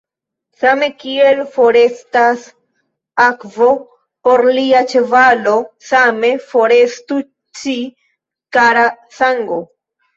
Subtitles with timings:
[0.61, 2.47] Same kiel forestas
[3.27, 3.69] akvo
[4.29, 5.57] por lia ĉevalo,
[5.93, 7.23] same forestu
[7.63, 7.81] ci,
[8.61, 8.91] kara
[9.23, 9.67] sango!